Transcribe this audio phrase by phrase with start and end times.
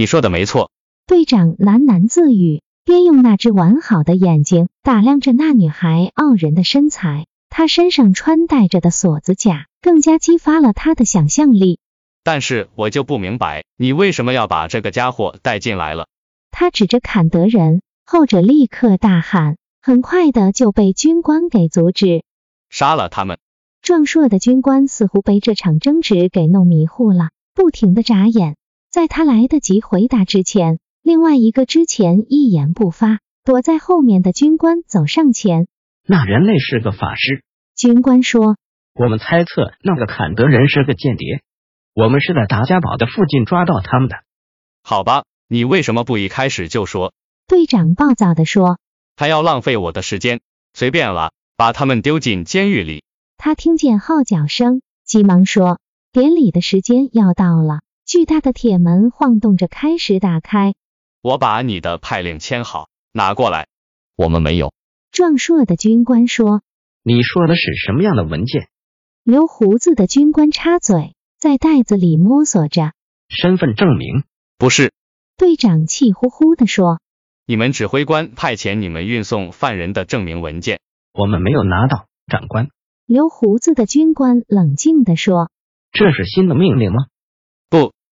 [0.00, 0.70] 你说的没错，
[1.06, 7.26] 队长喃喃自语，边用那只完好的眼睛打量着那女孩傲人的身材。
[7.50, 11.80] 她身上穿戴着的锁子甲更加激发了他的想象力。
[12.22, 16.08] 但是我就不明白，你为什么要把这个家伙带进来了？
[16.50, 22.24] 他指着坎德人，后者立刻大喊，很快的就被军官给阻止，
[22.70, 23.38] 杀了他们。
[23.82, 28.56] 壮硕的军官似乎被这场争执给弄迷糊了，不停的眨眼。
[28.90, 35.68] 在他来得及回答之前，另外一个之前一言不发、躲在后面的军官走上前。
[36.04, 37.44] 那人类是个法师，
[37.76, 38.56] 军官说。
[38.94, 41.40] 我们猜测那个坎德人是个间谍，
[41.94, 44.16] 我们是在达加堡的附近抓到他们的。
[44.82, 47.14] 好吧，你为什么不一开始就说？
[47.46, 48.78] 队长暴躁的说。
[49.16, 50.40] 还要浪费我的时间？
[50.74, 53.04] 随便了，把他们丢进监狱里。
[53.36, 55.78] 他听见号角声，急忙说
[56.10, 60.74] ：“典礼的时间要到了。”巨大的铁门晃动着，开始打开。
[61.22, 63.68] 我把你的派令签好，拿过来。
[64.16, 64.72] 我们没有。
[65.12, 66.62] 壮硕的军官说
[67.04, 68.66] ：“你说的是什么样的文件？”
[69.22, 72.94] 留胡子的军官插嘴，在袋子里摸索着。
[73.28, 74.24] 身份证明？
[74.58, 74.92] 不是。
[75.36, 76.98] 队长气呼呼地说
[77.46, 80.80] ：“你们指挥官派遣你们运送犯人的证明文件，
[81.12, 82.70] 我们没有拿到，长官。”
[83.06, 85.48] 留胡子的军官冷静地说
[85.94, 87.04] ：“这是新的命令吗？”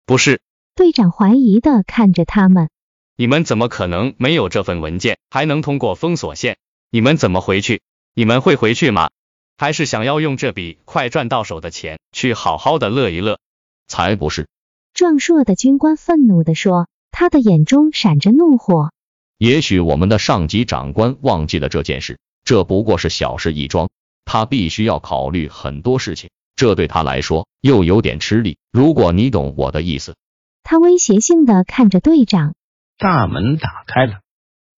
[0.09, 0.17] 不。
[0.17, 0.41] 是，
[0.75, 2.71] 队长怀疑的看着他们。
[3.15, 6.57] 你们怎么可能没有这份文件，还能通过封锁线？
[6.91, 7.83] 你们怎么回去？
[8.15, 9.11] 你们会回去吗？
[9.59, 13.39] 还是想要用这笔快赚到手的钱去好好的乐一乐？
[13.87, 14.49] 才不是！
[14.95, 18.91] 壮硕的军官愤怒的说，他的眼中闪着怒火。
[19.37, 23.91] 也许我们的上级长官忘记了这件事，这不过是小事一桩，
[24.25, 26.31] 他必须要考虑很多事情。
[26.59, 28.59] 这对他来说又有点吃力。
[28.73, 30.17] 如果你懂我的意思，
[30.65, 32.57] 他威胁性的看着队长。
[32.99, 34.19] 大门打开了，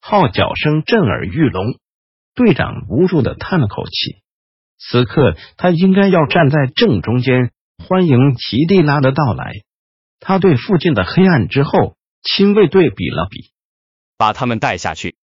[0.03, 1.79] 号角声震耳欲聋。
[2.35, 4.21] 队长无助的叹了口气。
[4.79, 7.51] 此刻他应该要站在正中间，
[7.89, 9.53] 欢迎奇蒂拉的到来。
[10.21, 13.53] 他对附近的黑暗之后亲卫队比了比，
[14.19, 15.17] 把他们带下去。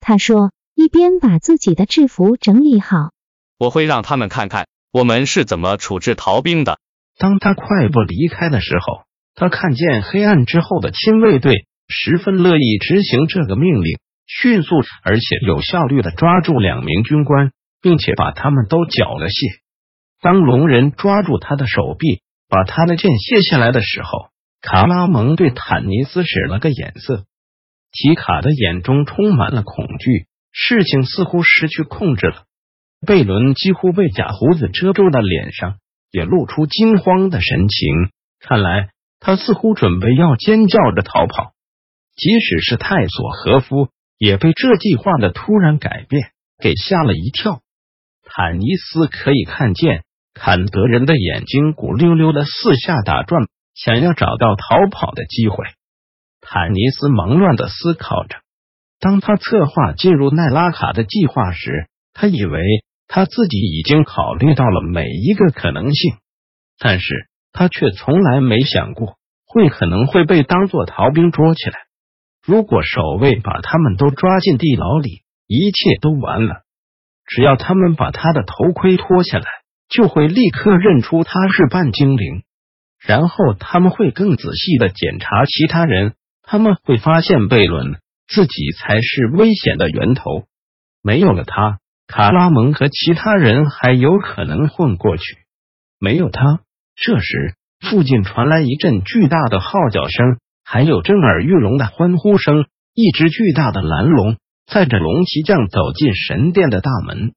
[0.00, 3.10] 他说，一边把自己的制服整理好。
[3.58, 4.66] 我会让他们看看。
[4.98, 6.80] 我们是怎么处置逃兵的？
[7.18, 9.04] 当他快步离开的时候，
[9.36, 19.60] 他看见黑暗之后的亲卫队十分乐意执行这个命令，迅速而且有效率的抓住两名军官，并且把他们都缴了械。
[20.20, 24.30] 当龙人抓住他的手臂，把他的剑卸下来的时候，
[24.60, 27.24] 卡拉蒙对坦尼斯使了个眼色。
[27.92, 32.46] 提卡的眼中充满了恐惧，事情似乎失去控制了。
[33.06, 35.76] 贝伦几乎被假胡子遮住的脸上
[36.10, 38.10] 也露出惊慌的神情，
[38.40, 41.52] 看来他似乎准备要尖叫着逃跑。
[42.16, 47.60] 即使是泰索和夫也被这计划的突然改变给吓了一跳。
[48.24, 50.02] 坦尼斯可以看见
[50.34, 55.64] 坎德人的眼睛骨溜溜的四下打转，想要找到逃跑的机会。
[56.40, 58.40] 坦尼斯忙乱的思考着，
[58.98, 62.60] 当他策划进入奈拉卡的计划时，他以为。
[63.08, 66.12] 他自己已经考虑到了每一个可能性，
[66.78, 71.78] 但是他却从来没想过会可能会被当做逃兵捉起来。
[72.44, 76.62] 如果守卫把他们都抓进地牢里，一切都完了。
[77.26, 79.44] 只要他们把他的头盔脱下来，
[79.88, 82.42] 就会立刻认出他是半精灵。
[83.06, 90.44] 然后他们会更仔细的检查其他人，他们会发现贝伦自己才是危险的源头。
[91.02, 91.80] 没有了他。
[92.08, 95.22] 卡拉蒙和其他人还有可能混过去，
[96.00, 96.60] 没有他。
[96.96, 102.64] 这时，附近传来一阵巨大的号角声，还有震耳欲聋的欢呼声。
[102.94, 107.34] 一只巨大的蓝龙载着龙骑将走进神殿的大门。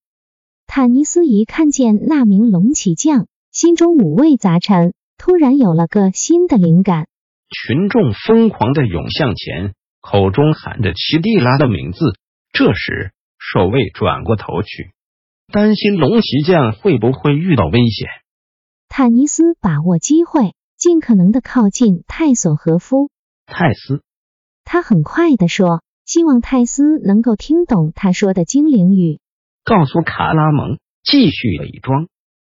[0.65, 7.07] 坦尼斯一看见那名龙骑将，心中五味杂陈，突然有了个新的灵感。
[7.49, 11.99] 群众疯狂的涌向前，口中喊着奇蒂拉的名字。
[12.53, 13.11] 这时。
[13.43, 14.91] 守卫转过头去，
[15.51, 18.07] 担心龙骑将会不会遇到危险。
[18.87, 23.09] 坦尼斯把握机会，尽可能的靠近泰索和夫。
[23.47, 24.03] 泰斯，
[24.63, 29.19] 他很快的说，希望泰斯能够听懂他说的精灵语。
[29.63, 32.07] 告诉卡拉蒙继续伪装，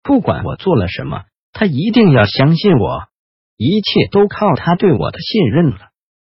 [0.03, 3.07] 不管我做了什么，他一定要相信我。
[3.56, 5.77] 一切都靠他对我的信任了。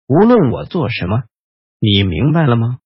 [0.06, 1.24] 无论我做什么，
[1.80, 2.78] 你明白了吗？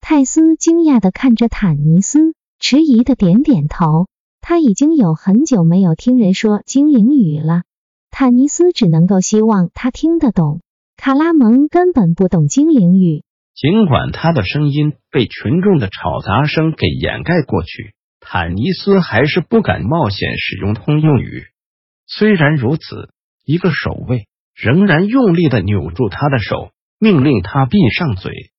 [0.00, 4.06] 泰斯惊讶的看着坦尼斯，迟疑的点点头。
[4.40, 7.62] 他已经有很久没有听人说精灵语了。
[8.10, 10.60] 坦尼斯只能够希望他听得懂。
[10.96, 13.24] 卡拉蒙根本不懂精灵语。
[13.54, 21.44] 尽管他的声音被群众的吵杂声给掩盖过去，坦尼斯还是不敢冒险使用通用语。
[22.06, 23.10] 虽然如此，
[23.44, 28.52] 一个守卫仍然用力的扭住他的手，命令他闭上嘴。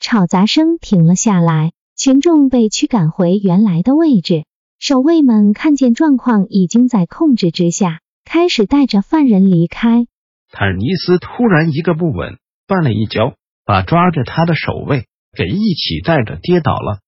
[0.00, 4.44] 吵杂声停了下来，群众被驱赶回原来的位置。
[4.78, 10.06] 守卫们看见状况已经在控制之下，开始带着犯人离开。
[10.50, 13.34] 坦尼斯突然一个不稳，绊了一跤。
[13.68, 17.00] 把抓着他的守卫给一起带着跌倒了。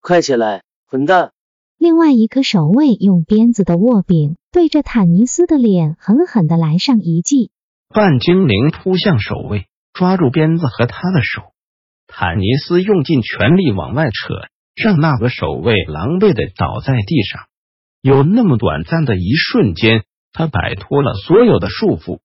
[0.00, 1.32] 快起来，混蛋！
[1.76, 7.50] 另外一个守卫用鞭子的握柄对着坦尼斯的脸狠狠的来上一记。
[7.90, 11.52] 半精灵扑向守卫，抓住鞭子和他的手。
[12.12, 14.34] 坦尼斯用尽全力往外扯，
[14.74, 17.42] 让那个守卫狼狈的倒在地上。
[18.02, 20.02] 有那么短暂的一瞬间，
[20.32, 22.18] 他摆脱了所有的束缚。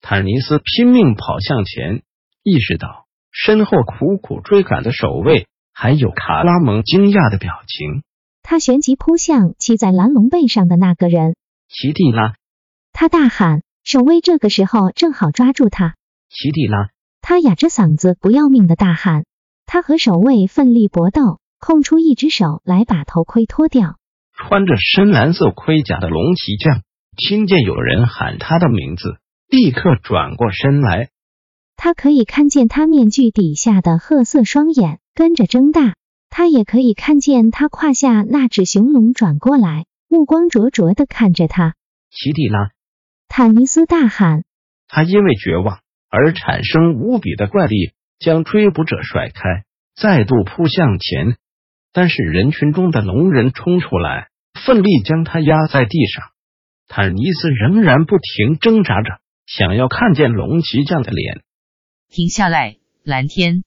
[0.00, 2.02] 坦尼斯拼命跑向前，
[2.42, 3.06] 意识到。
[3.32, 8.04] 身后苦苦追赶的守卫，还有卡拉蒙惊讶的表情。
[8.42, 11.34] 他旋即扑向骑在蓝龙背上的那个人，
[11.68, 12.34] 奇蒂拉。
[12.92, 15.96] 他大喊，守卫这个时候正好抓住他。
[16.30, 16.90] 奇蒂拉，
[17.26, 19.24] 他哑着嗓子不要命的大喊。
[19.64, 23.96] 他和守卫奋力搏斗，空出一只手来把头盔脱掉。
[24.34, 26.82] 穿着深蓝色盔甲的龙骑将
[27.16, 29.16] 听见有人喊他的名字，
[29.48, 31.08] 立刻转过身来。
[31.76, 35.94] 他可以看见他面具底下的褐色双眼跟着睁大，
[36.28, 41.74] 他也可以看见他胯下那只雄龙转过来，目光灼灼的看着他。
[42.10, 42.68] 奇蒂拉，
[43.28, 44.44] 坦尼斯大喊。
[44.88, 45.78] 他因为绝望
[46.14, 49.64] 而产生无比的怪力，将追捕者甩开，
[49.96, 51.36] 再度扑向前。
[51.92, 54.28] 但是人群中的龙人冲出来，
[54.64, 56.24] 奋力将他压在地上。
[56.86, 61.42] 坦尼斯仍然不停挣扎着，想要看见龙骑将的脸。
[62.08, 63.64] 停下来，蓝天！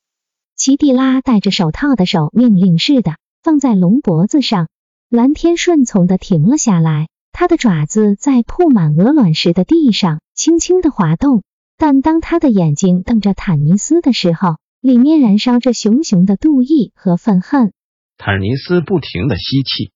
[0.55, 4.69] 奇蒂拉戴着手套的手命令似的放在龙脖子上，
[5.09, 7.07] 蓝天顺从的停了下来。
[7.33, 11.43] 他的爪子在铺满鹅卵石的地上轻轻的滑动，
[11.77, 17.71] 但当他的眼睛瞪着坦尼斯的时候，里面燃烧着熊熊的妒意和愤恨。
[18.17, 19.91] 坦尼斯不停的吸气，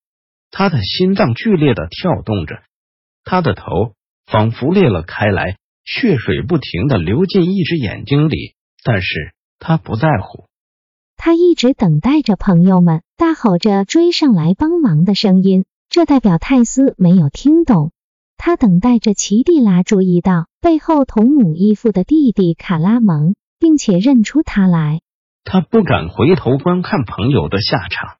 [0.51, 2.61] 他的心脏剧烈的跳动着，
[3.23, 3.63] 他的头
[4.27, 5.57] 仿佛裂了开来。
[5.83, 10.45] 血水不停的流进一只眼睛里，但是他不在乎。
[11.17, 17.91] 他一直等待着朋友们大吼着追上来帮忙的声音，这代表泰斯没有听懂。
[18.43, 25.01] 他等待着奇蒂拉注意到背后同母异父的弟弟卡拉蒙，并且认出他来。
[25.43, 28.17] 他不敢回头观看朋友的下场，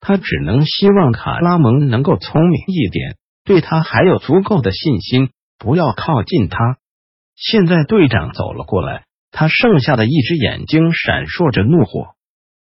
[0.00, 6.78] 他只能希望卡拉蒙能够聪明一点，对他还有足够的信心，不要靠近他。
[7.36, 12.14] 现在队长走了过来，他剩下的一只眼睛闪烁着怒火。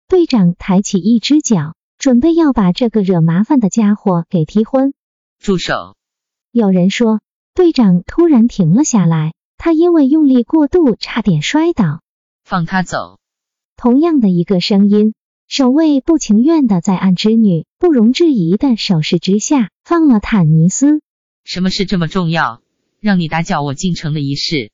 [0.08, 4.94] 队长抬起一只脚，准备要把这个惹麻烦的家伙给踢昏。
[5.40, 5.93] 住手！
[6.54, 7.20] 有人说，
[7.52, 12.00] 队长突然停了下来，他因为用力过度差点摔倒。
[12.44, 13.18] 放他走。
[13.76, 15.14] 同样的一个声音，
[15.48, 21.00] 守卫不情愿的在暗之女不容置疑的手势之下放了坦尼斯。
[21.42, 22.62] 什么事这么重要？
[23.00, 24.70] 让你打搅我进城的仪式，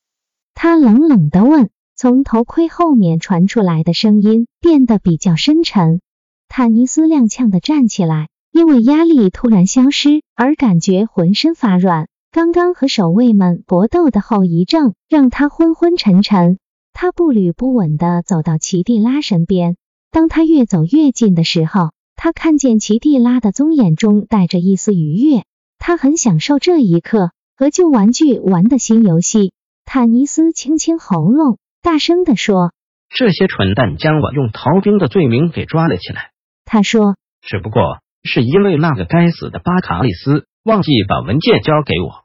[0.52, 1.70] 他冷冷的问。
[1.96, 6.02] 从头盔后面传出来的声音变得比较深沉。
[6.46, 12.08] 坦尼斯踉跄的站起来，因为压力突然消失而感觉浑身发软。
[12.32, 16.58] 刚刚和守卫们搏斗的后遗症让他昏昏沉沉。
[16.92, 19.76] 他步履不稳的走到奇蒂拉身边。
[20.10, 25.44] 当他越走越近的时候，他看见奇蒂拉的棕眼中带着一丝愉悦。
[25.78, 27.30] 他很享受这一刻。
[27.56, 29.52] 和旧玩具玩的新游戏，
[29.84, 32.72] 坦尼斯清清喉咙，大声的说
[33.14, 36.30] ：“这些蠢蛋将我用逃兵的罪名给抓了起来。”
[36.64, 37.16] 他说
[37.46, 37.82] ：“只不过
[38.22, 42.24] 是因为那个该死的巴卡利斯忘记把文件交给我。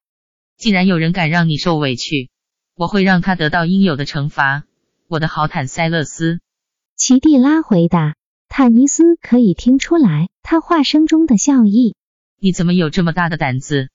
[0.57, 2.29] 既然有人敢让你受委屈，
[2.75, 4.63] 我会让他得到应有的惩罚。”
[5.07, 6.39] 我的好坦塞勒斯，
[6.95, 8.15] 奇蒂拉回答。
[8.49, 11.95] 坦尼斯可以听出来他话声中的笑意。
[12.39, 13.89] 你怎么有这么大的胆子？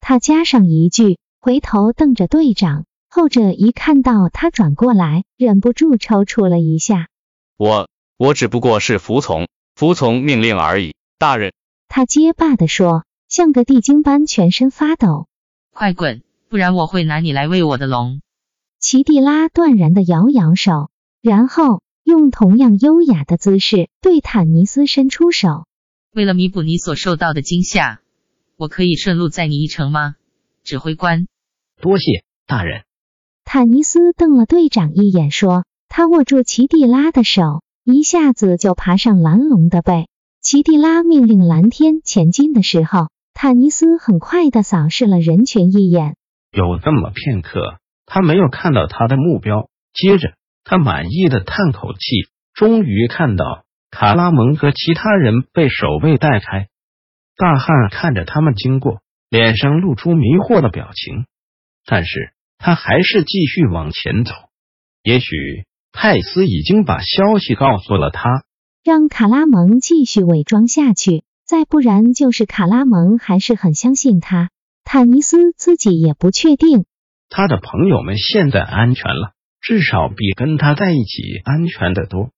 [0.00, 2.84] 他加上一句：“回头瞪着队长。
[3.08, 7.08] 后者一看到他转过来，忍不住抽搐了一下。
[7.56, 7.88] 我
[8.18, 11.52] 我只不过是服从服从命令而已，大人。
[11.86, 15.26] 他结巴的说，像个地精般全身发抖。
[15.70, 18.22] 快滚，不然我会拿你来喂我的龙。
[18.78, 20.88] 奇蒂拉断然的摇摇手，
[21.20, 25.66] 然后用同样优雅的姿势对坦尼斯伸出手。
[26.14, 28.00] 为了弥补你所受到的惊吓，
[28.56, 30.14] 我可以顺路载你一程吗，
[30.64, 31.26] 指挥官？
[31.82, 32.84] 多谢，大人。
[33.44, 40.08] 坦尼斯瞪了队长一眼，说：“他握住奇蒂拉的手，一下子就爬上蓝龙的背。
[40.42, 46.16] 奇蒂拉命令蓝天前进的时候，坦尼斯很快的扫视了人群一眼。
[46.50, 49.68] 有这么片刻，他没有看到他的目标。
[49.92, 50.32] 接着，
[50.64, 52.00] 他满意的叹口气，
[52.54, 56.68] 终于看到卡拉蒙和其他人被守卫带开。
[57.36, 61.26] 大汉看着他们经过，脸上露出迷惑的表情，
[61.84, 62.32] 但是。”
[62.62, 64.34] 他还是继续往前走。
[65.02, 65.30] 也许
[65.92, 68.44] 泰斯已经把消息告诉了他，
[68.84, 71.24] 让卡拉蒙继续伪装下去。
[71.46, 74.50] 再不然就是卡拉蒙还是很相信他。
[74.84, 76.84] 坦尼斯自己也不确定。
[77.28, 82.30] 他的朋友们现在安全了，至少比跟他在一起安全的多。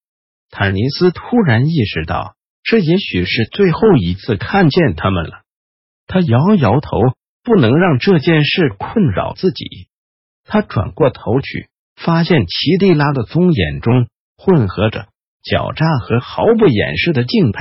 [0.50, 5.42] 坦尼斯突然意识到，这也许是最后一次看见他们了。
[6.06, 6.98] 他摇摇头，
[7.42, 9.88] 不能让这件事困扰自己。
[10.44, 14.08] 他转过头去，发现奇蒂拉的棕眼中
[14.38, 15.08] 混合着
[15.42, 17.58] 狡诈和毫不掩饰的敬佩。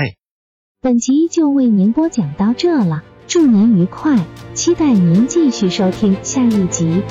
[0.81, 4.17] 本集就为您播讲到这了，祝您愉快，
[4.53, 7.01] 期待您继续收听下一集。